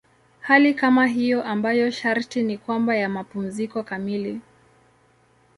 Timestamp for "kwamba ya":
2.57-3.09